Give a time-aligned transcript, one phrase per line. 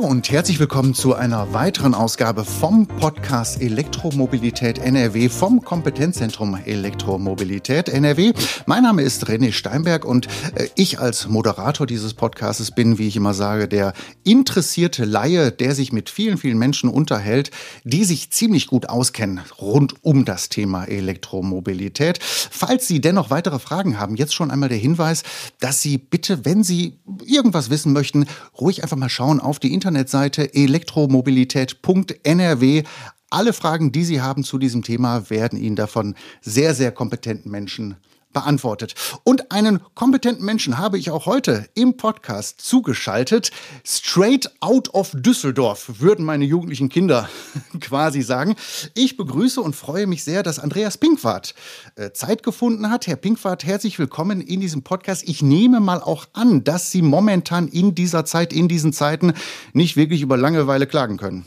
[0.00, 8.32] Und herzlich willkommen zu einer weiteren Ausgabe vom Podcast Elektromobilität NRW vom Kompetenzzentrum Elektromobilität NRW.
[8.64, 13.16] Mein Name ist René Steinberg und äh, ich als Moderator dieses Podcasts bin, wie ich
[13.16, 13.92] immer sage, der
[14.24, 17.50] interessierte Laie, der sich mit vielen, vielen Menschen unterhält,
[17.84, 22.20] die sich ziemlich gut auskennen rund um das Thema Elektromobilität.
[22.22, 25.24] Falls Sie dennoch weitere Fragen haben, jetzt schon einmal der Hinweis,
[25.58, 28.24] dass Sie bitte, wenn Sie irgendwas wissen möchten,
[28.58, 32.82] ruhig einfach mal schauen auf die Internetseite elektromobilität.nrw.
[33.28, 37.96] Alle Fragen, die Sie haben zu diesem Thema, werden Ihnen davon sehr, sehr kompetenten Menschen
[38.32, 38.94] beantwortet.
[39.24, 43.50] Und einen kompetenten Menschen habe ich auch heute im Podcast zugeschaltet.
[43.84, 47.28] Straight out of Düsseldorf, würden meine jugendlichen Kinder
[47.80, 48.56] quasi sagen.
[48.94, 51.54] Ich begrüße und freue mich sehr, dass Andreas Pinkwart
[51.96, 53.06] äh, Zeit gefunden hat.
[53.06, 55.28] Herr Pinkwart, herzlich willkommen in diesem Podcast.
[55.28, 59.34] Ich nehme mal auch an, dass Sie momentan in dieser Zeit, in diesen Zeiten
[59.72, 61.46] nicht wirklich über Langeweile klagen können.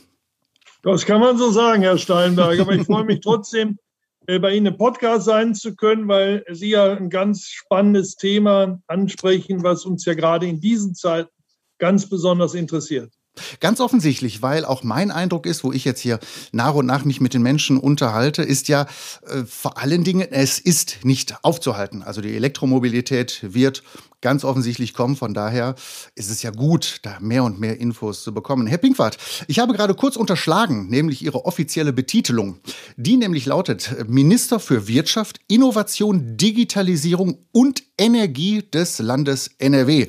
[0.83, 2.59] Das kann man so sagen, Herr Steinberg.
[2.59, 3.77] Aber ich freue mich trotzdem,
[4.25, 9.63] bei Ihnen im Podcast sein zu können, weil Sie ja ein ganz spannendes Thema ansprechen,
[9.63, 11.29] was uns ja gerade in diesen Zeiten
[11.77, 13.11] ganz besonders interessiert.
[13.59, 16.19] Ganz offensichtlich, weil auch mein Eindruck ist, wo ich jetzt hier
[16.51, 18.85] nach und nach mich mit den Menschen unterhalte, ist ja
[19.25, 22.03] äh, vor allen Dingen, es ist nicht aufzuhalten.
[22.03, 23.83] Also die Elektromobilität wird
[24.23, 25.15] ganz offensichtlich kommen.
[25.15, 25.75] Von daher
[26.15, 28.65] ist es ja gut, da mehr und mehr Infos zu bekommen.
[28.65, 32.57] Herr Pinkwart, ich habe gerade kurz unterschlagen, nämlich Ihre offizielle Betitelung.
[32.97, 40.07] Die nämlich lautet Minister für Wirtschaft, Innovation, Digitalisierung und Energie des Landes NRW.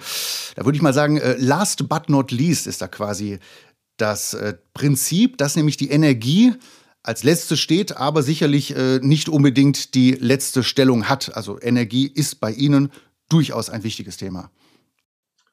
[0.55, 3.41] Da würde ich mal sagen, äh, last but not least ist da quasi
[3.97, 6.55] das äh, Prinzip, dass nämlich die Energie
[7.03, 11.37] als letzte steht, aber sicherlich äh, nicht unbedingt die letzte Stellung hat.
[11.37, 12.91] Also Energie ist bei Ihnen
[13.28, 14.50] durchaus ein wichtiges Thema.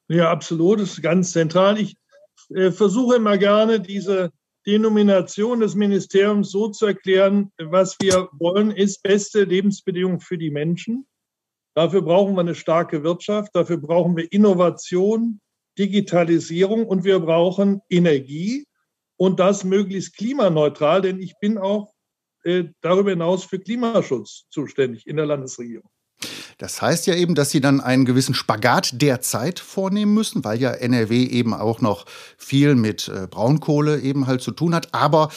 [0.08, 1.78] Ja, absolut, das ist ganz zentral.
[1.78, 1.96] Ich
[2.54, 4.30] äh, versuche immer gerne, diese
[4.66, 11.06] Denomination des Ministeriums so zu erklären, was wir wollen, ist beste Lebensbedingungen für die Menschen.
[11.74, 15.40] Dafür brauchen wir eine starke Wirtschaft, dafür brauchen wir Innovation,
[15.78, 18.66] Digitalisierung und wir brauchen Energie
[19.16, 21.92] und das möglichst klimaneutral, denn ich bin auch
[22.44, 25.88] äh, darüber hinaus für Klimaschutz zuständig in der Landesregierung.
[26.58, 30.70] Das heißt ja eben, dass Sie dann einen gewissen Spagat derzeit vornehmen müssen, weil ja
[30.70, 34.94] NRW eben auch noch viel mit äh, Braunkohle eben halt zu tun hat.
[34.94, 35.30] Aber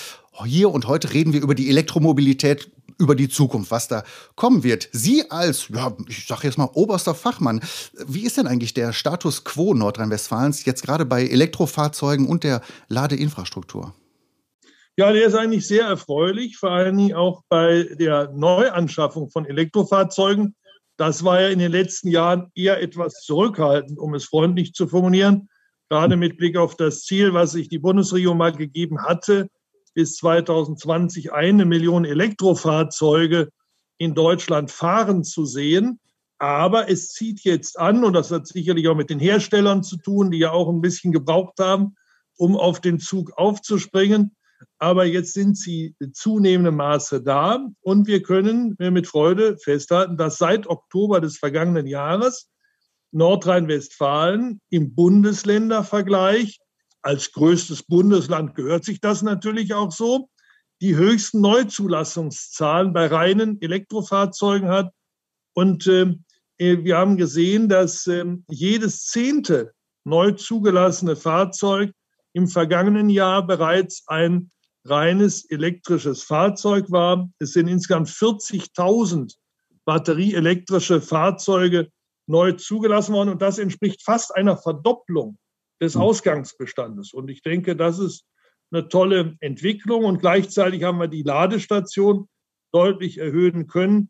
[0.45, 4.03] hier und heute reden wir über die Elektromobilität, über die Zukunft, was da
[4.35, 4.89] kommen wird.
[4.91, 7.61] Sie als, ja, ich sage jetzt mal oberster Fachmann,
[8.05, 13.93] wie ist denn eigentlich der Status quo Nordrhein-Westfalens jetzt gerade bei Elektrofahrzeugen und der Ladeinfrastruktur?
[14.97, 20.55] Ja, der ist eigentlich sehr erfreulich, vor allen Dingen auch bei der Neuanschaffung von Elektrofahrzeugen
[20.97, 25.49] das war ja in den letzten Jahren eher etwas zurückhaltend, um es freundlich zu formulieren.
[25.89, 29.49] Gerade mit Blick auf das Ziel, was sich die Bundesregierung mal gegeben hatte,
[29.93, 33.49] bis 2020 eine Million Elektrofahrzeuge
[33.97, 35.99] in Deutschland fahren zu sehen.
[36.37, 40.31] Aber es zieht jetzt an, und das hat sicherlich auch mit den Herstellern zu tun,
[40.31, 41.95] die ja auch ein bisschen gebraucht haben,
[42.37, 44.35] um auf den Zug aufzuspringen.
[44.77, 50.67] Aber jetzt sind sie zunehmendem Maße da und wir können mit Freude festhalten, dass seit
[50.67, 52.49] Oktober des vergangenen Jahres
[53.11, 56.59] Nordrhein-Westfalen im Bundesländervergleich
[57.05, 60.27] als größtes Bundesland gehört sich das natürlich auch so,
[60.81, 64.91] die höchsten Neuzulassungszahlen bei reinen Elektrofahrzeugen hat.
[65.53, 66.15] Und äh,
[66.57, 69.73] wir haben gesehen, dass äh, jedes zehnte
[70.03, 71.91] neu zugelassene Fahrzeug
[72.35, 74.51] im vergangenen Jahr bereits ein
[74.83, 77.29] reines elektrisches Fahrzeug war.
[77.39, 79.33] Es sind insgesamt 40.000
[79.85, 81.89] batterieelektrische Fahrzeuge
[82.27, 85.37] neu zugelassen worden und das entspricht fast einer Verdopplung
[85.81, 86.01] des hm.
[86.01, 87.13] Ausgangsbestandes.
[87.13, 88.25] Und ich denke, das ist
[88.71, 92.27] eine tolle Entwicklung und gleichzeitig haben wir die Ladestation
[92.73, 94.09] deutlich erhöhen können.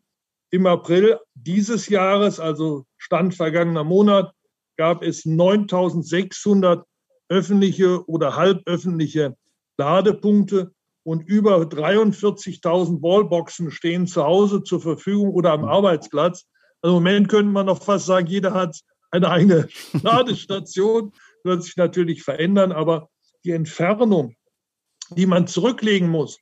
[0.50, 4.32] Im April dieses Jahres, also Stand vergangener Monat,
[4.76, 6.85] gab es 9600
[7.28, 9.36] öffentliche oder halböffentliche
[9.78, 10.72] Ladepunkte
[11.04, 16.46] und über 43.000 Wallboxen stehen zu Hause zur Verfügung oder am Arbeitsplatz.
[16.82, 18.80] Also im Moment könnte man noch fast sagen, jeder hat
[19.10, 19.68] eine eigene
[20.02, 21.12] Ladestation.
[21.44, 23.08] Wird sich natürlich verändern, aber
[23.44, 24.34] die Entfernung,
[25.10, 26.38] die man zurücklegen muss,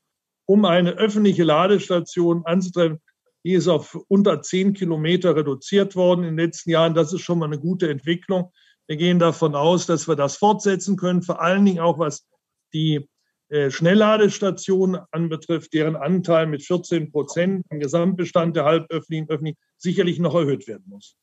[0.47, 3.01] um eine öffentliche Ladestation anzutreffen,
[3.45, 6.95] die ist auf unter 10 Kilometer reduziert worden in den letzten Jahren.
[6.95, 8.51] Das ist schon mal eine gute Entwicklung.
[8.87, 12.27] Wir gehen davon aus, dass wir das fortsetzen können, vor allen Dingen auch was
[12.73, 13.09] die
[13.49, 20.35] äh, Schnellladestationen anbetrifft, deren Anteil mit 14 Prozent im Gesamtbestand der halböffentlichen öffentlichen sicherlich noch
[20.35, 21.17] erhöht werden muss.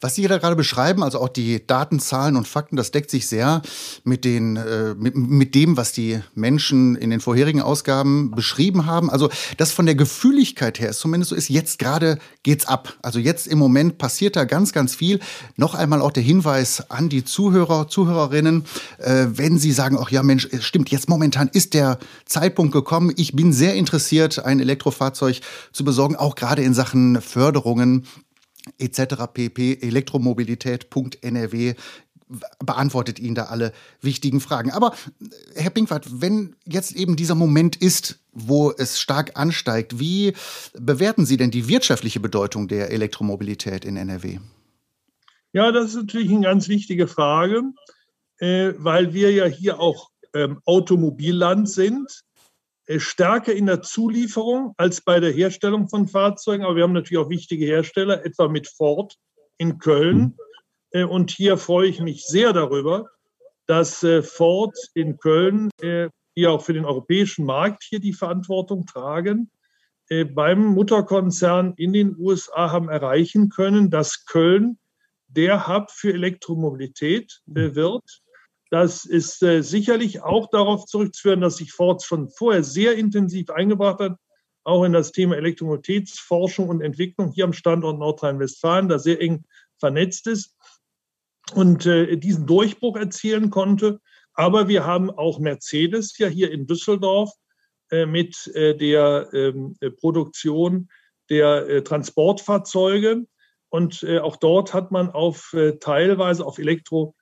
[0.00, 3.26] Was Sie da gerade beschreiben, also auch die Daten, Zahlen und Fakten, das deckt sich
[3.26, 3.62] sehr
[4.04, 9.10] mit, den, äh, mit, mit dem, was die Menschen in den vorherigen Ausgaben beschrieben haben.
[9.10, 12.94] Also das von der Gefühligkeit her ist zumindest so ist, jetzt gerade geht's ab.
[13.02, 15.20] Also jetzt im Moment passiert da ganz, ganz viel.
[15.56, 18.64] Noch einmal auch der Hinweis an die Zuhörer, Zuhörerinnen,
[18.98, 23.12] äh, wenn Sie sagen, ach ja Mensch, stimmt, jetzt momentan ist der Zeitpunkt gekommen.
[23.16, 25.40] Ich bin sehr interessiert, ein Elektrofahrzeug
[25.72, 28.06] zu besorgen, auch gerade in Sachen Förderungen
[28.78, 29.26] etc.
[29.32, 29.78] pp.
[29.80, 31.74] Elektromobilität.nrw
[32.64, 34.70] beantwortet Ihnen da alle wichtigen Fragen.
[34.70, 34.94] Aber
[35.54, 40.32] Herr Pinkwart, wenn jetzt eben dieser Moment ist, wo es stark ansteigt, wie
[40.74, 44.38] bewerten Sie denn die wirtschaftliche Bedeutung der Elektromobilität in NRW?
[45.52, 47.62] Ja, das ist natürlich eine ganz wichtige Frage,
[48.38, 52.23] äh, weil wir ja hier auch ähm, Automobilland sind.
[52.86, 56.64] Äh, stärker in der Zulieferung als bei der Herstellung von Fahrzeugen.
[56.64, 59.16] Aber wir haben natürlich auch wichtige Hersteller, etwa mit Ford
[59.56, 60.18] in Köln.
[60.18, 60.34] Mhm.
[60.90, 63.08] Äh, und hier freue ich mich sehr darüber,
[63.66, 65.70] dass äh, Ford in Köln,
[66.36, 69.50] die auch für den europäischen Markt hier die Verantwortung tragen,
[70.34, 74.78] beim Mutterkonzern in den USA haben erreichen können, dass Köln
[75.28, 78.23] der Hub für Elektromobilität wird
[78.70, 84.00] das ist äh, sicherlich auch darauf zurückzuführen, dass sich Ford schon vorher sehr intensiv eingebracht
[84.00, 84.16] hat,
[84.64, 89.44] auch in das Thema Elektromobilitätsforschung und Entwicklung hier am Standort Nordrhein-Westfalen, da sehr eng
[89.78, 90.56] vernetzt ist
[91.54, 94.00] und äh, diesen Durchbruch erzielen konnte.
[94.34, 97.30] Aber wir haben auch Mercedes ja hier in Düsseldorf
[97.90, 100.88] äh, mit äh, der ähm, äh, Produktion
[101.30, 103.26] der äh, Transportfahrzeuge.
[103.70, 107.16] Und auch dort hat man auf teilweise auf Elektro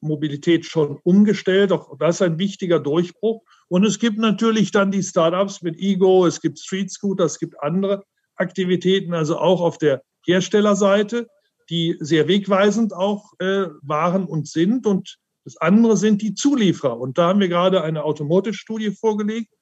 [0.00, 1.72] Mobilität schon umgestellt.
[1.72, 3.42] Auch das ist ein wichtiger Durchbruch.
[3.68, 7.60] Und es gibt natürlich dann die Startups mit Ego, es gibt Street Scooter, es gibt
[7.62, 8.04] andere
[8.36, 11.28] Aktivitäten, also auch auf der Herstellerseite,
[11.68, 14.86] die sehr wegweisend auch äh, waren und sind.
[14.86, 16.98] Und das andere sind die Zulieferer.
[16.98, 19.54] Und da haben wir gerade eine Automotive-Studie vorgelegt,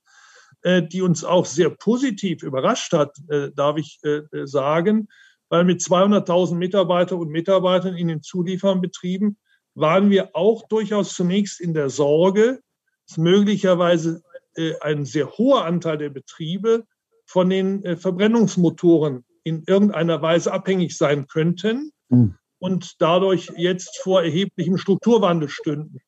[0.63, 5.09] äh, die uns auch sehr positiv überrascht hat, äh, darf ich äh, sagen
[5.49, 9.39] weil mit 200.000 Mitarbeitern und Mitarbeitern in den Zulieferbetrieben
[9.75, 12.61] waren wir auch durchaus zunächst in der Sorge,
[13.07, 14.23] dass möglicherweise
[14.57, 16.85] äh, ein sehr hoher Anteil der Betriebe
[17.27, 22.35] von den äh, Verbrennungsmotoren in irgendeiner Weise abhängig sein könnten mhm.
[22.59, 25.99] und dadurch jetzt vor erheblichem Strukturwandel stünden.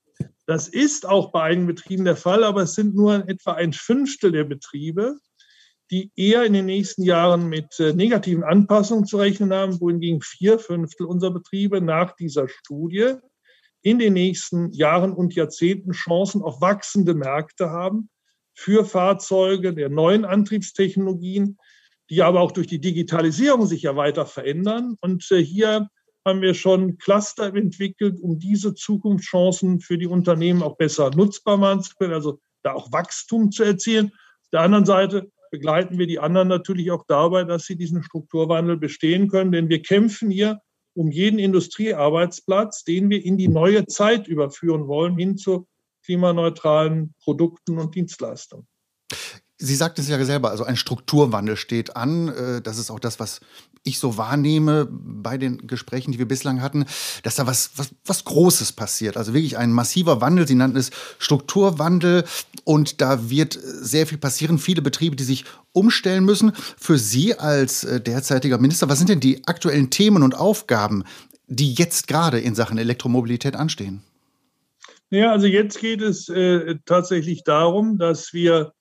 [0.46, 4.32] Das ist auch bei einigen Betrieben der Fall, aber es sind nur etwa ein Fünftel
[4.32, 5.16] der Betriebe
[5.90, 10.58] die eher in den nächsten Jahren mit äh, negativen Anpassungen zu rechnen haben, wohingegen vier
[10.58, 13.14] Fünftel unserer Betriebe nach dieser Studie
[13.82, 18.08] in den nächsten Jahren und Jahrzehnten Chancen auf wachsende Märkte haben
[18.54, 21.58] für Fahrzeuge der neuen Antriebstechnologien,
[22.10, 24.96] die aber auch durch die Digitalisierung sich ja weiter verändern.
[25.00, 25.88] Und äh, hier
[26.26, 31.82] haben wir schon Cluster entwickelt, um diese Zukunftschancen für die Unternehmen auch besser nutzbar machen
[31.82, 34.12] zu können, also da auch Wachstum zu erzielen.
[34.42, 38.76] Auf der anderen Seite begleiten wir die anderen natürlich auch dabei, dass sie diesen Strukturwandel
[38.76, 39.52] bestehen können.
[39.52, 40.60] Denn wir kämpfen hier
[40.94, 45.66] um jeden Industriearbeitsplatz, den wir in die neue Zeit überführen wollen, hin zu
[46.04, 48.66] klimaneutralen Produkten und Dienstleistungen.
[49.62, 52.28] Sie sagten es ja selber, also ein Strukturwandel steht an.
[52.28, 53.40] Äh, das ist auch das, was
[53.82, 56.86] ich so wahrnehme bei den Gesprächen, die wir bislang hatten,
[57.22, 59.16] dass da was, was, was Großes passiert.
[59.16, 60.46] Also wirklich ein massiver Wandel.
[60.48, 62.24] Sie nannten es Strukturwandel.
[62.64, 64.58] Und da wird sehr viel passieren.
[64.58, 66.52] Viele Betriebe, die sich umstellen müssen.
[66.78, 71.04] Für Sie als äh, derzeitiger Minister, was sind denn die aktuellen Themen und Aufgaben,
[71.48, 74.02] die jetzt gerade in Sachen Elektromobilität anstehen?
[75.10, 78.72] Ja, also jetzt geht es äh, tatsächlich darum, dass wir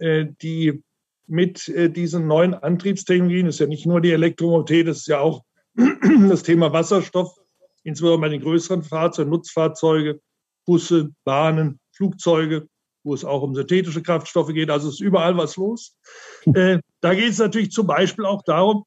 [0.00, 0.82] die
[1.30, 5.20] mit äh, diesen neuen Antriebstechnologien, das ist ja nicht nur die Elektromobilität, das ist ja
[5.20, 5.44] auch
[6.28, 7.36] das Thema Wasserstoff,
[7.84, 10.20] insbesondere bei den größeren Fahrzeugen, Nutzfahrzeuge,
[10.66, 12.68] Busse, Bahnen, Flugzeuge,
[13.04, 14.70] wo es auch um synthetische Kraftstoffe geht.
[14.70, 15.96] Also ist überall was los.
[16.54, 18.84] Äh, da geht es natürlich zum Beispiel auch darum,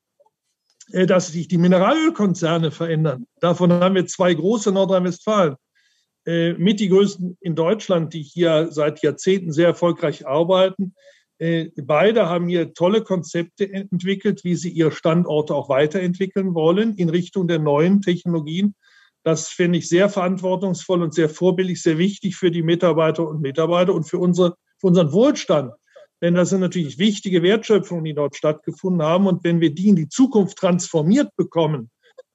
[0.91, 3.25] äh, dass sich die Mineralölkonzerne verändern.
[3.39, 5.55] Davon haben wir zwei große in Nordrhein-Westfalen.
[6.25, 10.96] Äh, mit die größten in Deutschland, die hier seit Jahrzehnten sehr erfolgreich arbeiten.
[11.38, 17.10] Äh, beide haben hier tolle Konzepte entwickelt, wie sie ihre Standorte auch weiterentwickeln wollen in
[17.10, 18.75] Richtung der neuen Technologien.
[19.24, 23.94] Das finde ich sehr verantwortungsvoll und sehr vorbildlich, sehr wichtig für die Mitarbeiter und Mitarbeiter
[23.94, 25.74] und für, unsere, für unseren Wohlstand.
[26.22, 29.27] Denn das sind natürlich wichtige Wertschöpfungen, die dort stattgefunden haben.
[29.27, 31.89] Und wenn wir die in die Zukunft transformiert bekommen,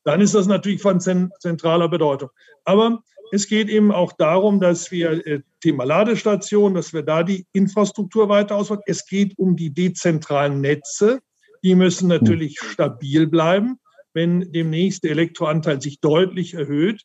[0.05, 2.29] dann ist das natürlich von zentraler Bedeutung.
[2.65, 7.47] Aber es geht eben auch darum, dass wir äh, Thema Ladestation, dass wir da die
[7.53, 8.81] Infrastruktur weiter ausbauen.
[8.87, 11.21] Es geht um die dezentralen Netze.
[11.63, 13.79] Die müssen natürlich stabil bleiben.
[14.15, 17.03] wenn demnächst der Elektroanteil sich deutlich erhöht.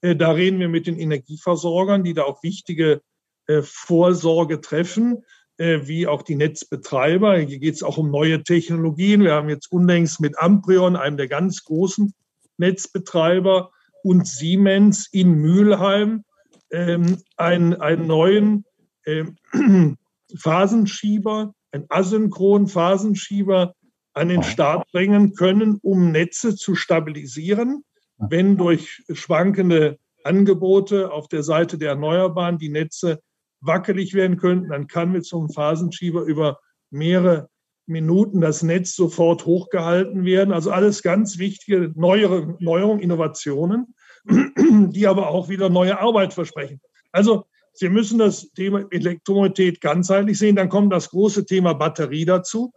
[0.00, 3.02] Äh, da reden wir mit den Energieversorgern, die da auch wichtige
[3.46, 5.22] äh, Vorsorge treffen,
[5.58, 7.38] äh, wie auch die Netzbetreiber.
[7.38, 9.22] Hier geht es auch um neue Technologien.
[9.22, 12.12] Wir haben jetzt unlängst mit Amprion, einem der ganz großen
[12.58, 13.70] Netzbetreiber,
[14.06, 16.22] und Siemens in Mülheim
[16.70, 18.64] ähm, einen, einen neuen
[19.04, 19.36] ähm,
[20.36, 23.74] Phasenschieber, einen asynchronen Phasenschieber
[24.12, 27.82] an den Start bringen können, um Netze zu stabilisieren,
[28.16, 33.20] wenn durch schwankende Angebote auf der Seite der Erneuerbaren die Netze
[33.60, 36.60] wackelig werden könnten, dann kann mit so einem Phasenschieber über
[36.90, 37.48] mehrere
[37.86, 40.52] Minuten das Netz sofort hochgehalten werden.
[40.52, 43.94] Also alles ganz wichtige Neuerungen, Innovationen,
[44.90, 46.80] die aber auch wieder neue Arbeit versprechen.
[47.12, 47.46] Also
[47.78, 50.56] Sie müssen das Thema Elektromobilität ganzheitlich sehen.
[50.56, 52.72] Dann kommt das große Thema Batterie dazu.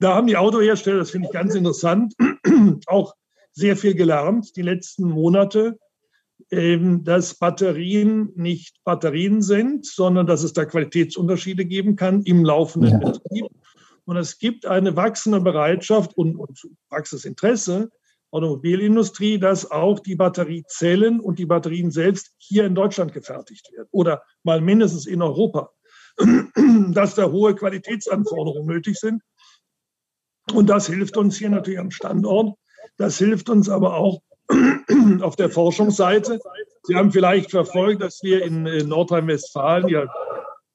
[0.00, 2.14] Da haben die Autohersteller, das finde ich ganz interessant,
[2.86, 3.14] auch
[3.52, 5.78] sehr viel gelernt die letzten Monate,
[6.50, 12.90] ähm, dass Batterien nicht Batterien sind, sondern dass es da Qualitätsunterschiede geben kann im laufenden
[12.90, 12.98] ja.
[12.98, 13.46] Betrieb.
[14.04, 16.58] Und es gibt eine wachsende Bereitschaft und, und
[16.88, 17.90] Praxisinteresse
[18.32, 24.22] Automobilindustrie, dass auch die Batteriezellen und die Batterien selbst hier in Deutschland gefertigt werden oder
[24.44, 25.70] mal mindestens in Europa,
[26.92, 29.22] dass da hohe Qualitätsanforderungen nötig sind.
[30.52, 32.56] Und das hilft uns hier natürlich am Standort.
[32.96, 34.22] Das hilft uns aber auch
[35.20, 36.40] auf der Forschungsseite.
[36.84, 40.06] Sie haben vielleicht verfolgt, dass wir in Nordrhein-Westfalen ja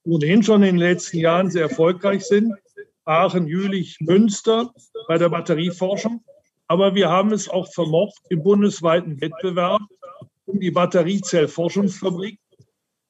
[0.03, 2.53] ohnehin schon in den letzten Jahren sehr erfolgreich sind.
[3.05, 4.71] Aachen, Jülich, Münster
[5.07, 6.23] bei der Batterieforschung.
[6.67, 9.81] Aber wir haben es auch vermocht, im bundesweiten Wettbewerb
[10.45, 12.39] um die Batteriezellforschungsfabrik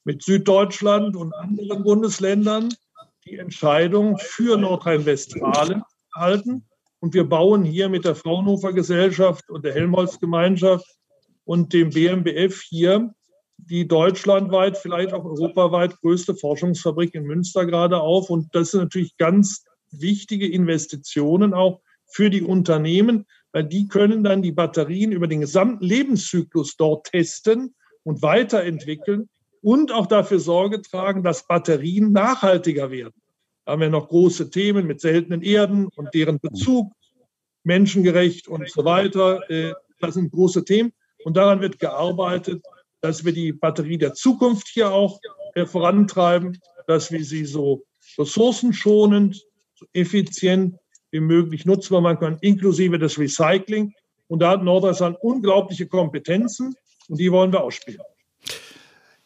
[0.04, 2.70] mit Süddeutschland und anderen Bundesländern
[3.26, 5.84] die Entscheidung für Nordrhein-Westfalen
[6.14, 6.66] halten.
[7.00, 10.86] Und wir bauen hier mit der Fraunhofer Gesellschaft und der Helmholtz Gemeinschaft
[11.44, 13.14] und dem BMBF hier
[13.58, 18.30] die deutschlandweit, vielleicht auch europaweit größte Forschungsfabrik in Münster gerade auf.
[18.30, 24.42] Und das sind natürlich ganz wichtige Investitionen auch für die Unternehmen, weil die können dann
[24.42, 29.30] die Batterien über den gesamten Lebenszyklus dort testen und weiterentwickeln
[29.62, 33.14] und auch dafür Sorge tragen, dass Batterien nachhaltiger werden.
[33.64, 36.92] Da haben wir noch große Themen mit seltenen Erden und deren Bezug,
[37.64, 39.50] menschengerecht und so weiter.
[39.50, 39.72] Äh,
[40.02, 40.92] das sind große Themen.
[41.24, 42.62] Und daran wird gearbeitet,
[43.00, 45.22] dass wir die Batterie der Zukunft hier auch
[45.54, 47.86] äh, vorantreiben, dass wir sie so
[48.18, 49.42] ressourcenschonend,
[49.76, 50.76] so effizient
[51.16, 53.94] wie möglich nutzbar machen können, inklusive des Recycling.
[54.28, 56.76] Und da hat Nordrhein unglaubliche Kompetenzen
[57.08, 58.02] und die wollen wir ausspielen.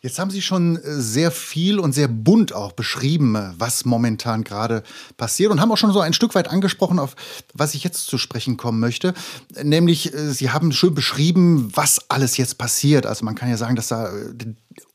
[0.01, 4.46] Jetzt haben Sie schon äh, sehr viel und sehr bunt auch beschrieben, äh, was momentan
[4.46, 4.84] gerade
[5.17, 7.15] passiert und haben auch schon so ein Stück weit angesprochen, auf
[7.53, 9.13] was ich jetzt zu sprechen kommen möchte.
[9.62, 13.05] Nämlich, äh, Sie haben schön beschrieben, was alles jetzt passiert.
[13.05, 14.10] Also man kann ja sagen, dass da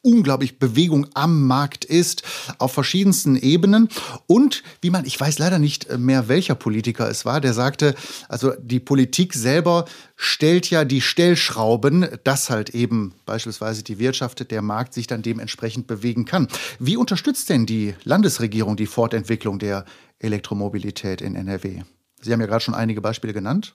[0.02, 2.22] unglaublich Bewegung am Markt ist,
[2.58, 3.88] auf verschiedensten Ebenen.
[4.26, 7.94] Und wie man, ich weiß leider nicht mehr, welcher Politiker es war, der sagte,
[8.28, 9.86] also die Politik selber
[10.16, 15.86] stellt ja die Stellschrauben, dass halt eben beispielsweise die Wirtschaft, der Markt sich dann dementsprechend
[15.86, 16.48] bewegen kann.
[16.78, 19.84] Wie unterstützt denn die Landesregierung die Fortentwicklung der
[20.18, 21.82] Elektromobilität in NRW?
[22.20, 23.74] Sie haben ja gerade schon einige Beispiele genannt.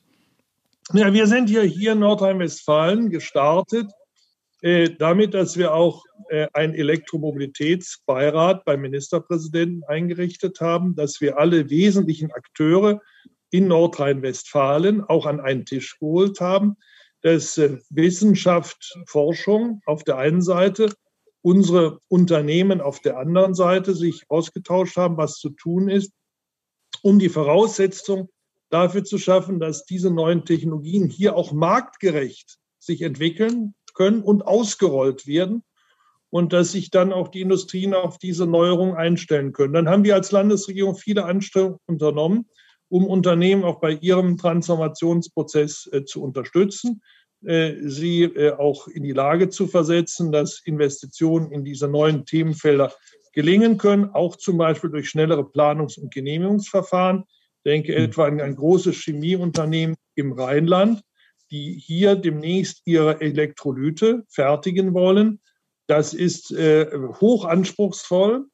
[0.93, 3.91] Ja, wir sind ja hier in Nordrhein-Westfalen gestartet
[4.61, 11.69] äh, damit, dass wir auch äh, einen Elektromobilitätsbeirat beim Ministerpräsidenten eingerichtet haben, dass wir alle
[11.69, 13.01] wesentlichen Akteure
[13.51, 16.75] in Nordrhein-Westfalen auch an einen Tisch geholt haben,
[17.21, 20.93] dass äh, Wissenschaft, Forschung auf der einen Seite,
[21.41, 26.11] unsere Unternehmen auf der anderen Seite sich ausgetauscht haben, was zu tun ist,
[27.01, 28.29] um die Voraussetzung
[28.69, 35.27] dafür zu schaffen, dass diese neuen Technologien hier auch marktgerecht sich entwickeln, können und ausgerollt
[35.27, 35.61] werden
[36.29, 39.73] und dass sich dann auch die Industrien auf diese Neuerung einstellen können.
[39.73, 42.45] Dann haben wir als Landesregierung viele Anstrengungen unternommen,
[42.87, 47.01] um Unternehmen auch bei ihrem Transformationsprozess äh, zu unterstützen,
[47.45, 52.93] äh, sie äh, auch in die Lage zu versetzen, dass Investitionen in diese neuen Themenfelder
[53.33, 57.25] gelingen können, auch zum Beispiel durch schnellere Planungs- und Genehmigungsverfahren.
[57.27, 58.05] Ich denke hm.
[58.05, 61.01] etwa an ein großes Chemieunternehmen im Rheinland,
[61.51, 65.39] die hier demnächst ihre Elektrolyte fertigen wollen.
[65.87, 66.87] Das ist äh,
[67.19, 68.45] hoch anspruchsvoll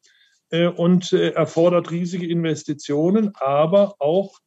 [0.51, 4.39] äh, und äh, erfordert riesige Investitionen, aber auch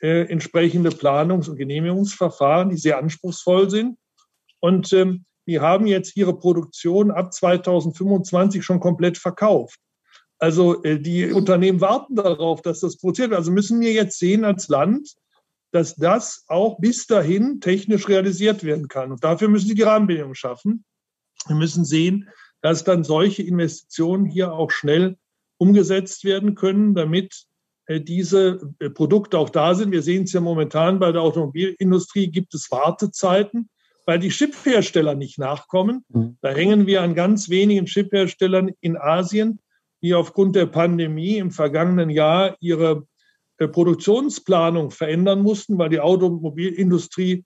[0.00, 3.96] äh, entsprechende Planungs- und Genehmigungsverfahren, die sehr anspruchsvoll sind.
[4.58, 9.78] Und ähm, die haben jetzt ihre Produktion ab 2025 schon komplett verkauft.
[10.38, 13.38] Also äh, die Unternehmen warten darauf, dass das produziert wird.
[13.38, 15.14] Also müssen wir jetzt sehen als Land,
[15.72, 19.10] dass das auch bis dahin technisch realisiert werden kann.
[19.10, 20.84] Und dafür müssen Sie die Rahmenbedingungen schaffen.
[21.46, 22.28] Wir müssen sehen,
[22.60, 25.16] dass dann solche Investitionen hier auch schnell
[25.58, 27.46] umgesetzt werden können, damit
[27.86, 29.92] äh, diese äh, Produkte auch da sind.
[29.92, 33.68] Wir sehen es ja momentan bei der Automobilindustrie, gibt es Wartezeiten,
[34.06, 36.04] weil die Chiphersteller nicht nachkommen.
[36.08, 36.36] Mhm.
[36.42, 39.60] Da hängen wir an ganz wenigen Chipherstellern in Asien,
[40.02, 43.06] die aufgrund der Pandemie im vergangenen Jahr ihre
[43.58, 47.44] Produktionsplanung verändern mussten, weil die Automobilindustrie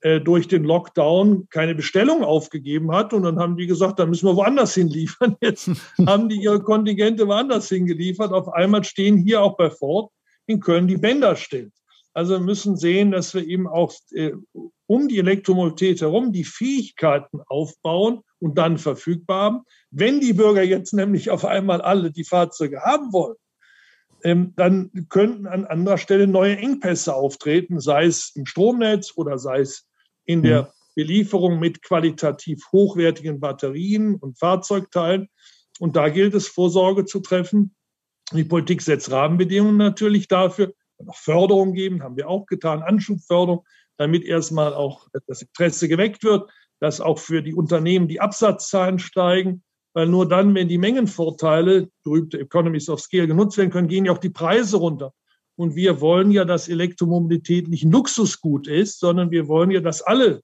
[0.00, 3.12] äh, durch den Lockdown keine Bestellung aufgegeben hat.
[3.12, 5.36] Und dann haben die gesagt, dann müssen wir woanders hinliefern.
[5.42, 5.70] Jetzt
[6.06, 8.32] haben die ihre Kontingente woanders hingeliefert.
[8.32, 10.12] Auf einmal stehen hier auch bei Ford
[10.46, 11.72] in Köln die Bänder still.
[12.14, 14.32] Also wir müssen sehen, dass wir eben auch äh,
[14.86, 19.60] um die Elektromobilität herum die Fähigkeiten aufbauen und dann verfügbar haben.
[19.90, 23.36] Wenn die Bürger jetzt nämlich auf einmal alle die Fahrzeuge haben wollen,
[24.22, 29.88] dann könnten an anderer Stelle neue Engpässe auftreten, sei es im Stromnetz oder sei es
[30.24, 30.68] in der mhm.
[30.94, 35.28] Belieferung mit qualitativ hochwertigen Batterien und Fahrzeugteilen.
[35.78, 37.76] Und da gilt es, Vorsorge zu treffen.
[38.32, 40.72] Die Politik setzt Rahmenbedingungen natürlich dafür.
[40.98, 43.64] Noch Förderung geben, haben wir auch getan, Anschubförderung,
[43.96, 49.62] damit erstmal auch das Interesse geweckt wird, dass auch für die Unternehmen die Absatzzahlen steigen
[49.94, 54.12] weil nur dann, wenn die Mengenvorteile, berühmte Economies of Scale, genutzt werden können, gehen ja
[54.12, 55.12] auch die Preise runter.
[55.56, 60.02] Und wir wollen ja, dass Elektromobilität nicht ein Luxusgut ist, sondern wir wollen ja, dass
[60.02, 60.42] alle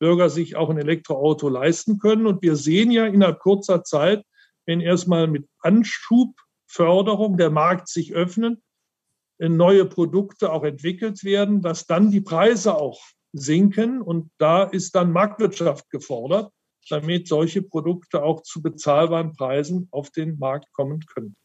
[0.00, 2.26] Bürger sich auch ein Elektroauto leisten können.
[2.26, 4.24] Und wir sehen ja innerhalb kurzer Zeit,
[4.66, 8.60] wenn erstmal mit Anschubförderung der Markt sich öffnen,
[9.38, 13.00] neue Produkte auch entwickelt werden, dass dann die Preise auch
[13.32, 14.02] sinken.
[14.02, 16.50] Und da ist dann Marktwirtschaft gefordert
[16.88, 21.36] damit solche Produkte auch zu bezahlbaren Preisen auf den Markt kommen können.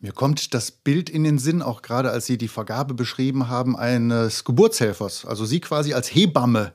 [0.00, 3.76] Mir kommt das Bild in den Sinn, auch gerade als Sie die Vergabe beschrieben haben,
[3.76, 6.74] eines Geburtshelfers, also Sie quasi als Hebamme.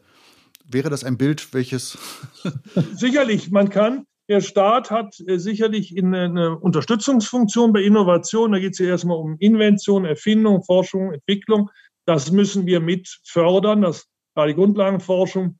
[0.67, 1.97] Wäre das ein Bild, welches.
[2.95, 4.05] Sicherlich, man kann.
[4.29, 8.51] Der Staat hat äh, sicherlich eine Unterstützungsfunktion bei Innovation.
[8.51, 11.69] Da geht es ja erstmal um Invention, Erfindung, Forschung, Entwicklung.
[12.05, 13.81] Das müssen wir mit fördern.
[13.81, 15.57] Das war die Grundlagenforschung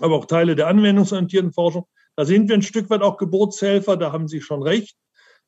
[0.00, 1.86] aber auch Teile der anwendungsorientierten Forschung.
[2.16, 4.96] Da sind wir ein Stück weit auch Geburtshelfer, da haben Sie schon recht.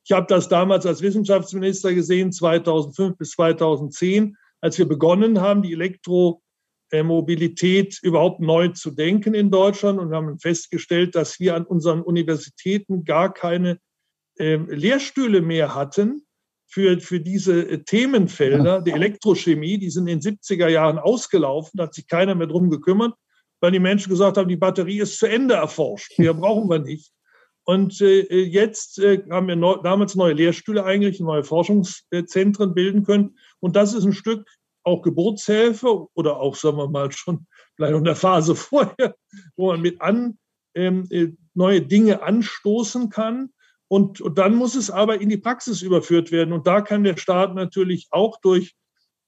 [0.04, 5.72] Ich habe das damals als Wissenschaftsminister gesehen, 2005 bis 2010, als wir begonnen haben, die
[5.72, 13.04] Elektromobilität überhaupt neu zu denken in Deutschland und haben festgestellt, dass wir an unseren Universitäten
[13.04, 13.78] gar keine
[14.38, 16.26] äh, Lehrstühle mehr hatten
[16.66, 19.78] für, für diese äh, Themenfelder der Elektrochemie.
[19.78, 23.14] Die sind in den 70er Jahren ausgelaufen, da hat sich keiner mehr drum gekümmert
[23.62, 26.18] weil die Menschen gesagt haben, die Batterie ist zu Ende erforscht.
[26.18, 27.12] Mehr brauchen wir nicht.
[27.64, 33.38] Und äh, jetzt äh, haben wir neu, damals neue Lehrstühle eingerichtet, neue Forschungszentren bilden können.
[33.60, 34.46] Und das ist ein Stück
[34.82, 37.46] auch Geburtshilfe oder auch, sagen wir mal, schon
[37.76, 39.14] vielleicht in der Phase vorher,
[39.56, 40.38] wo man mit an
[40.74, 43.50] ähm, äh, neue Dinge anstoßen kann.
[43.86, 46.52] Und, und dann muss es aber in die Praxis überführt werden.
[46.52, 48.74] Und da kann der Staat natürlich auch durch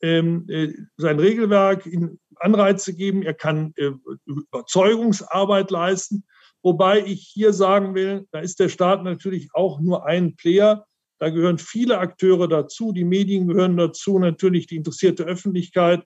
[0.03, 3.91] ähm, äh, sein Regelwerk in Anreize geben, er kann äh,
[4.27, 6.25] Überzeugungsarbeit leisten.
[6.63, 10.87] Wobei ich hier sagen will, da ist der Staat natürlich auch nur ein Player.
[11.19, 16.05] Da gehören viele Akteure dazu, die Medien gehören dazu, natürlich die interessierte Öffentlichkeit.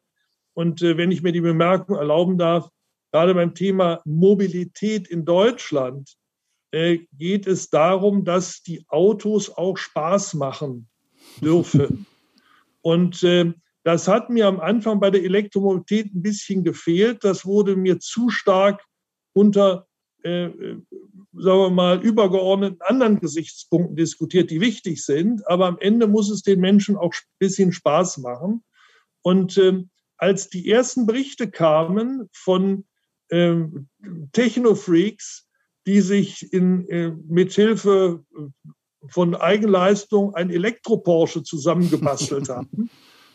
[0.54, 2.68] Und äh, wenn ich mir die Bemerkung erlauben darf,
[3.12, 6.16] gerade beim Thema Mobilität in Deutschland
[6.72, 10.88] äh, geht es darum, dass die Autos auch Spaß machen
[11.40, 12.06] dürfen.
[12.82, 13.52] Und äh,
[13.88, 17.24] das hat mir am Anfang bei der Elektromobilität ein bisschen gefehlt.
[17.24, 18.84] Das wurde mir zu stark
[19.32, 19.86] unter,
[20.22, 20.82] äh, äh,
[21.32, 25.48] sagen wir mal, übergeordneten anderen Gesichtspunkten diskutiert, die wichtig sind.
[25.48, 28.62] Aber am Ende muss es den Menschen auch ein bisschen Spaß machen.
[29.22, 29.82] Und äh,
[30.18, 32.84] als die ersten Berichte kamen von
[33.30, 33.88] ähm,
[34.32, 35.48] Technofreaks,
[35.86, 38.22] die sich in, äh, mit Hilfe
[39.08, 42.90] von Eigenleistung ein Elektro-Porsche zusammengebastelt haben,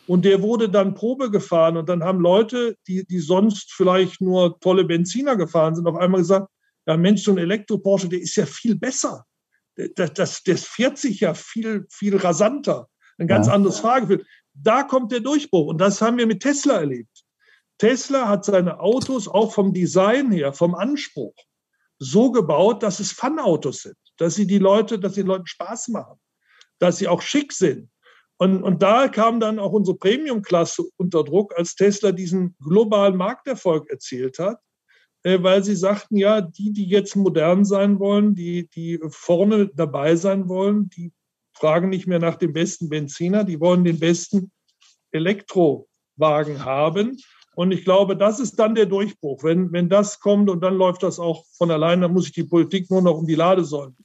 [0.06, 4.58] und der wurde dann Probe gefahren und dann haben Leute, die, die sonst vielleicht nur
[4.60, 6.48] tolle Benziner gefahren sind, auf einmal gesagt,
[6.86, 9.24] ja Mensch, so ein Elektro-Porsche, der ist ja viel besser.
[9.96, 12.88] Das, das, das fährt sich ja viel, viel rasanter.
[13.18, 13.54] Ein ganz ja.
[13.54, 14.24] anderes Fahrgefühl.
[14.52, 17.24] Da kommt der Durchbruch und das haben wir mit Tesla erlebt.
[17.78, 21.34] Tesla hat seine Autos auch vom Design her, vom Anspruch
[21.98, 26.20] so gebaut, dass es Fun-Autos sind, dass sie die Leute, dass die Leuten Spaß machen,
[26.78, 27.90] dass sie auch schick sind,
[28.38, 33.88] und, und da kam dann auch unsere Premium-Klasse unter Druck, als Tesla diesen globalen Markterfolg
[33.88, 34.58] erzielt hat,
[35.22, 40.16] äh, weil sie sagten, ja, die, die jetzt modern sein wollen, die, die vorne dabei
[40.16, 41.12] sein wollen, die
[41.56, 44.50] fragen nicht mehr nach dem besten Benziner, die wollen den besten
[45.12, 47.16] Elektrowagen haben.
[47.54, 49.44] Und ich glaube, das ist dann der Durchbruch.
[49.44, 52.42] Wenn, wenn das kommt und dann läuft das auch von alleine, dann muss sich die
[52.42, 53.96] Politik nur noch um die Ladesäulen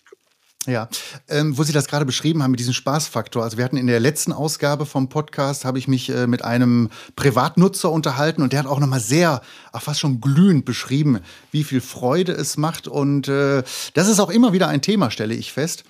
[0.68, 0.90] ja,
[1.30, 3.44] ähm, wo Sie das gerade beschrieben haben mit diesem Spaßfaktor.
[3.44, 6.90] Also wir hatten in der letzten Ausgabe vom Podcast, habe ich mich äh, mit einem
[7.16, 9.42] Privatnutzer unterhalten und der hat auch nochmal sehr,
[9.72, 11.20] ach fast schon glühend beschrieben,
[11.52, 12.88] wie viel Freude es macht.
[12.88, 15.86] Und äh, das ist auch immer wieder ein Thema, stelle ich fest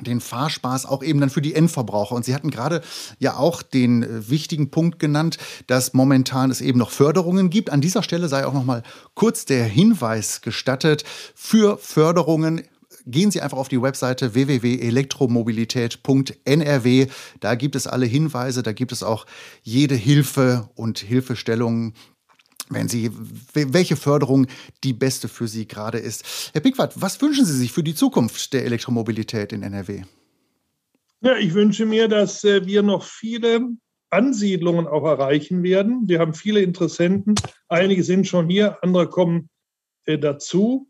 [0.00, 2.14] den Fahrspaß auch eben dann für die Endverbraucher.
[2.14, 2.82] Und Sie hatten gerade
[3.18, 7.70] ja auch den äh, wichtigen Punkt genannt, dass momentan es eben noch Förderungen gibt.
[7.70, 8.84] An dieser Stelle sei auch noch mal
[9.14, 12.62] kurz der Hinweis gestattet für Förderungen
[13.10, 17.06] gehen Sie einfach auf die Webseite www.elektromobilität.nrw.
[17.40, 19.26] Da gibt es alle Hinweise, da gibt es auch
[19.62, 21.94] jede Hilfe und Hilfestellung
[22.70, 23.10] wenn Sie,
[23.54, 24.46] welche Förderung
[24.84, 26.50] die beste für Sie gerade ist.
[26.52, 30.02] Herr Pickwart, was wünschen Sie sich für die Zukunft der Elektromobilität in NRW?
[31.22, 33.70] Ja, ich wünsche mir, dass äh, wir noch viele
[34.10, 36.08] Ansiedlungen auch erreichen werden.
[36.08, 37.34] Wir haben viele Interessenten.
[37.68, 39.48] Einige sind schon hier, andere kommen
[40.04, 40.87] äh, dazu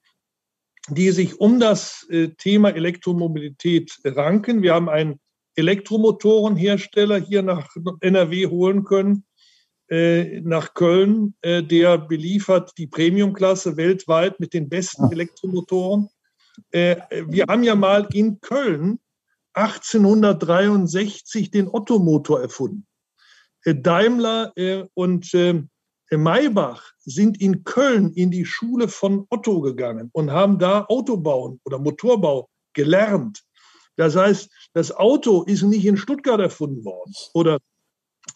[0.91, 4.63] die sich um das äh, Thema Elektromobilität ranken.
[4.63, 5.21] Wir haben einen
[5.57, 7.69] Elektromotorenhersteller hier nach
[8.01, 9.25] NRW holen können,
[9.91, 15.11] äh, nach Köln, äh, der beliefert die Premiumklasse weltweit mit den besten.
[15.11, 16.09] Elektromotoren.
[16.73, 18.99] Wir haben ja mal in Köln
[19.53, 22.85] 1863 den Ottomotor erfunden.
[23.65, 24.53] Daimler
[24.95, 25.31] und
[26.17, 31.79] Maybach sind in Köln in die Schule von Otto gegangen und haben da Autobauen oder
[31.79, 33.43] Motorbau gelernt.
[33.97, 37.59] Das heißt, das Auto ist nicht in Stuttgart erfunden worden oder,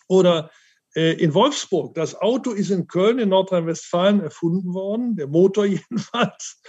[0.09, 0.51] oder
[0.95, 1.95] äh, in Wolfsburg.
[1.95, 6.61] Das Auto ist in Köln, in Nordrhein-Westfalen erfunden worden, der Motor jedenfalls.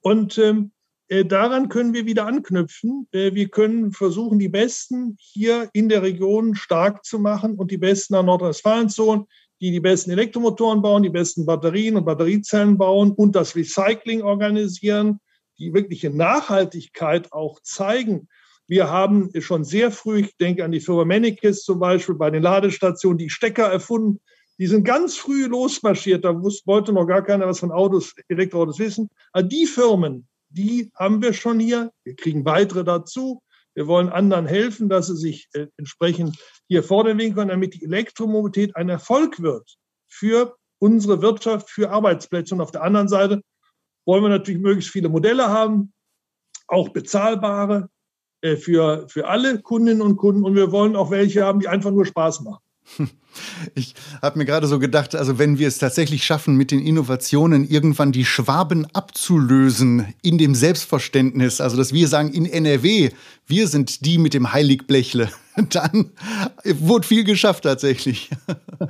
[0.00, 0.72] Und ähm,
[1.08, 3.06] äh, daran können wir wieder anknüpfen.
[3.12, 7.78] Äh, wir können versuchen, die Besten hier in der Region stark zu machen und die
[7.78, 9.26] Besten nach Nordrhein-Westfalen zu holen
[9.62, 15.20] die die besten Elektromotoren bauen, die besten Batterien und Batteriezellen bauen und das Recycling organisieren,
[15.56, 18.28] die wirkliche Nachhaltigkeit auch zeigen.
[18.66, 22.42] Wir haben schon sehr früh, ich denke an die Firma Mennekes zum Beispiel, bei den
[22.42, 24.20] Ladestationen die Stecker erfunden.
[24.58, 26.24] Die sind ganz früh losmarschiert.
[26.24, 29.10] Da wollte noch gar keiner was von Autos, Elektroautos wissen.
[29.32, 31.92] Aber die Firmen, die haben wir schon hier.
[32.02, 33.40] Wir kriegen weitere dazu.
[33.74, 36.36] Wir wollen anderen helfen, dass sie sich äh, entsprechend
[36.68, 39.76] hier vordenken können, damit die Elektromobilität ein Erfolg wird
[40.08, 42.54] für unsere Wirtschaft, für Arbeitsplätze.
[42.54, 43.40] Und auf der anderen Seite
[44.04, 45.92] wollen wir natürlich möglichst viele Modelle haben,
[46.68, 47.88] auch bezahlbare
[48.42, 50.44] äh, für, für alle Kundinnen und Kunden.
[50.44, 52.61] Und wir wollen auch welche haben, die einfach nur Spaß machen.
[53.74, 57.66] Ich habe mir gerade so gedacht, also wenn wir es tatsächlich schaffen, mit den Innovationen
[57.66, 63.10] irgendwann die Schwaben abzulösen in dem Selbstverständnis, also dass wir sagen, in NRW,
[63.46, 65.30] wir sind die mit dem Heiligblechle,
[65.70, 66.12] dann
[66.64, 68.30] wurde viel geschafft tatsächlich.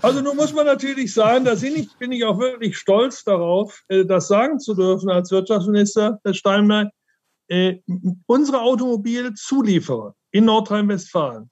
[0.00, 4.26] Also nun muss man natürlich sagen, da bin ich, auch wirklich stolz darauf, äh, das
[4.26, 6.90] sagen zu dürfen als Wirtschaftsminister Herr Steinmeier.
[7.48, 7.74] Äh,
[8.24, 11.50] unsere Automobilzulieferer in Nordrhein-Westfalen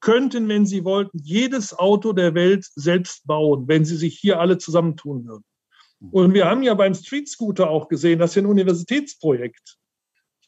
[0.00, 4.58] könnten, wenn sie wollten, jedes Auto der Welt selbst bauen, wenn sie sich hier alle
[4.58, 5.44] zusammentun würden.
[6.12, 9.76] Und wir haben ja beim Street Scooter auch gesehen, das ist ein Universitätsprojekt.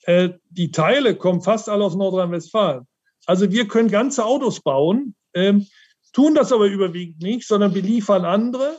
[0.03, 2.87] Äh, die Teile kommen fast alle aus Nordrhein-Westfalen.
[3.27, 5.67] Also wir können ganze Autos bauen, ähm,
[6.13, 8.79] tun das aber überwiegend nicht, sondern beliefern andere,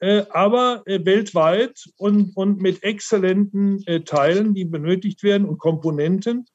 [0.00, 6.46] äh, aber äh, weltweit und, und mit exzellenten Teilen, die benötigt werden und Komponenten.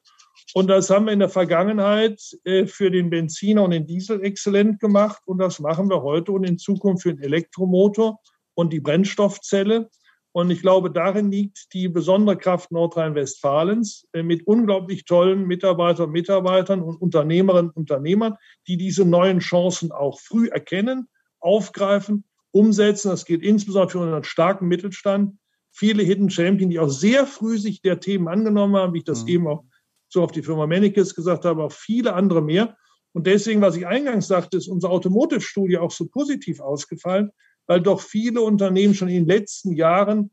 [0.54, 4.80] Und das haben wir in der Vergangenheit äh, für den Benziner und den Diesel exzellent
[4.80, 5.22] gemacht.
[5.24, 8.20] Und das machen wir heute und in Zukunft für den Elektromotor
[8.54, 9.88] und die Brennstoffzelle.
[10.32, 16.82] Und ich glaube, darin liegt die besondere Kraft Nordrhein-Westfalens äh, mit unglaublich tollen Mitarbeitern, Mitarbeitern
[16.82, 18.36] und Unternehmerinnen und Unternehmern,
[18.66, 21.08] die diese neuen Chancen auch früh erkennen,
[21.40, 23.10] aufgreifen, umsetzen.
[23.10, 25.38] Das gilt insbesondere für unseren starken Mittelstand.
[25.70, 29.24] Viele Hidden Champion, die auch sehr früh sich der Themen angenommen haben, wie ich das
[29.24, 29.28] mhm.
[29.28, 29.64] eben auch
[30.12, 32.76] so auf die Firma Mennekes gesagt habe, auch viele andere mehr.
[33.12, 37.30] Und deswegen, was ich eingangs sagte, ist unsere Automotive-Studie auch so positiv ausgefallen,
[37.66, 40.30] weil doch viele Unternehmen schon in den letzten Jahren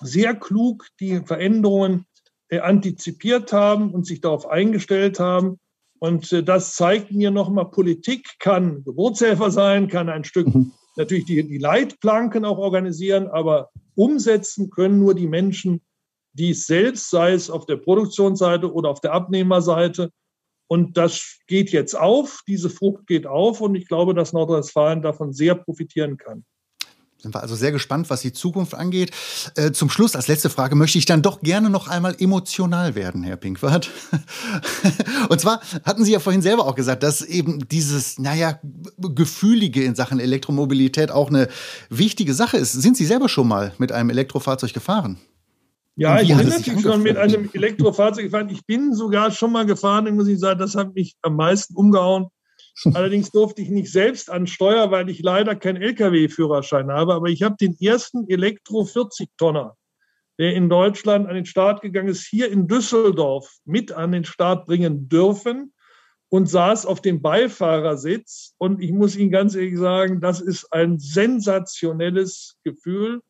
[0.00, 2.06] sehr klug die Veränderungen
[2.48, 5.58] äh, antizipiert haben und sich darauf eingestellt haben.
[6.00, 10.72] Und äh, das zeigt mir nochmal, Politik kann Geburtshelfer sein, kann ein Stück mhm.
[10.96, 15.82] natürlich die, die Leitplanken auch organisieren, aber umsetzen können nur die Menschen,
[16.32, 20.10] dies selbst, sei es auf der Produktionsseite oder auf der Abnehmerseite.
[20.68, 25.32] Und das geht jetzt auf, diese Frucht geht auf und ich glaube, dass Nordrhein-Westfalen davon
[25.32, 26.44] sehr profitieren kann.
[27.20, 29.10] Sind wir also sehr gespannt, was die Zukunft angeht.
[29.56, 33.24] Äh, zum Schluss, als letzte Frage, möchte ich dann doch gerne noch einmal emotional werden,
[33.24, 33.90] Herr Pinkwart.
[35.28, 38.60] Und zwar hatten Sie ja vorhin selber auch gesagt, dass eben dieses, naja,
[38.98, 41.48] Gefühlige in Sachen Elektromobilität auch eine
[41.90, 42.72] wichtige Sache ist.
[42.72, 45.18] Sind Sie selber schon mal mit einem Elektrofahrzeug gefahren?
[45.98, 48.50] Ja, ich bin natürlich schon mit einem Elektrofahrzeug gefahren.
[48.50, 52.28] Ich bin sogar schon mal gefahren, muss ich sagen, das hat mich am meisten umgehauen.
[52.94, 57.14] Allerdings durfte ich nicht selbst an Steuer, weil ich leider keinen Lkw-Führerschein habe.
[57.14, 59.76] Aber ich habe den ersten Elektro-40-Tonner,
[60.38, 64.66] der in Deutschland an den Start gegangen ist, hier in Düsseldorf mit an den Start
[64.66, 65.72] bringen dürfen
[66.28, 68.54] und saß auf dem Beifahrersitz.
[68.58, 73.20] Und ich muss Ihnen ganz ehrlich sagen, das ist ein sensationelles Gefühl,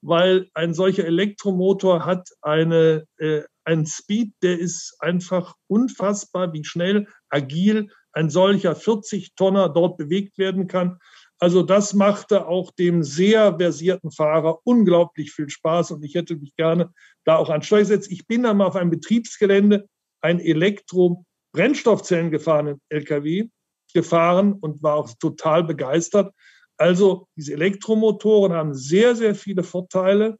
[0.00, 7.06] weil ein solcher Elektromotor hat eine, äh, einen Speed, der ist einfach unfassbar, wie schnell,
[7.28, 10.98] agil ein solcher 40-Tonner dort bewegt werden kann.
[11.38, 16.56] Also das machte auch dem sehr versierten Fahrer unglaublich viel Spaß und ich hätte mich
[16.56, 16.92] gerne
[17.24, 18.10] da auch an Steuer gesetzt.
[18.10, 19.88] Ich bin dann mal auf einem Betriebsgelände
[20.20, 23.48] ein Elektro-Brennstoffzellen gefahrenen LKW
[23.94, 26.34] gefahren und war auch total begeistert.
[26.78, 30.38] Also diese Elektromotoren haben sehr, sehr viele Vorteile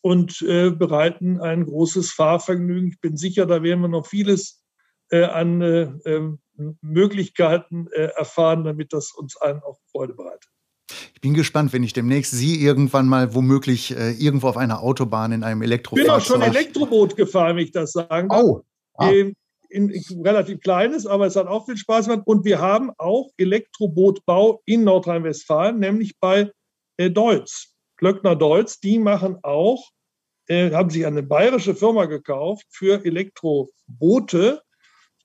[0.00, 2.88] und äh, bereiten ein großes Fahrvergnügen.
[2.88, 4.62] Ich bin sicher, da werden wir noch vieles
[5.10, 6.38] äh, an äh, ähm,
[6.80, 10.48] Möglichkeiten äh, erfahren, damit das uns allen auch Freude bereitet.
[11.14, 15.32] Ich bin gespannt, wenn ich demnächst Sie irgendwann mal womöglich äh, irgendwo auf einer Autobahn
[15.32, 16.20] in einem Elektrofahrzeug...
[16.20, 18.42] Ich bin auch schon Elektroboot gefahren, wenn ich das sagen darf.
[18.42, 18.62] Oh.
[18.94, 19.10] Ah.
[19.10, 19.34] In,
[19.70, 22.26] in, in, relativ kleines, aber es hat auch viel Spaß gemacht.
[22.26, 26.50] Und wir haben auch Elektrobootbau in Nordrhein-Westfalen, nämlich bei
[26.96, 28.80] äh, Deutz, Glöckner Deutz.
[28.80, 29.90] Die machen auch,
[30.48, 34.62] äh, haben sich eine bayerische Firma gekauft für Elektroboote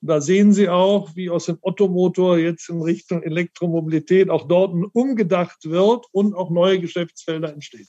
[0.05, 5.65] da sehen Sie auch, wie aus dem Ottomotor jetzt in Richtung Elektromobilität auch dort umgedacht
[5.65, 7.87] wird und auch neue Geschäftsfelder entstehen.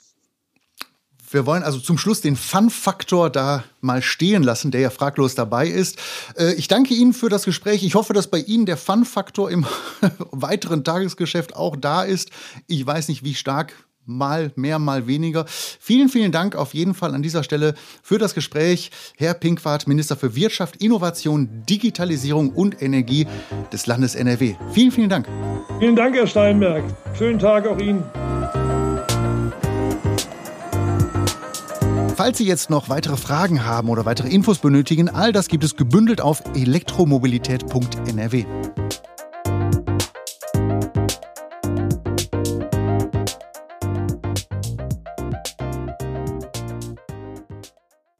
[1.29, 5.67] Wir wollen also zum Schluss den Fun-Faktor da mal stehen lassen, der ja fraglos dabei
[5.67, 5.97] ist.
[6.37, 7.83] Äh, ich danke Ihnen für das Gespräch.
[7.83, 9.65] Ich hoffe, dass bei Ihnen der Fun-Faktor im
[10.31, 12.31] weiteren Tagesgeschäft auch da ist.
[12.67, 13.73] Ich weiß nicht, wie stark
[14.05, 15.45] mal mehr, mal weniger.
[15.47, 18.89] Vielen, vielen Dank auf jeden Fall an dieser Stelle für das Gespräch.
[19.17, 23.27] Herr Pinkwart, Minister für Wirtschaft, Innovation, Digitalisierung und Energie
[23.73, 24.55] des Landes NRW.
[24.71, 25.27] Vielen, vielen Dank.
[25.79, 26.85] Vielen Dank, Herr Steinberg.
[27.17, 28.03] Schönen Tag auch Ihnen.
[32.17, 35.75] Falls Sie jetzt noch weitere Fragen haben oder weitere Infos benötigen, all das gibt es
[35.75, 38.45] gebündelt auf elektromobilität.nrw.